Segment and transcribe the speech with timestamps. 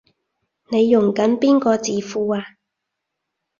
[0.71, 2.43] 你用緊邊個字庫啊？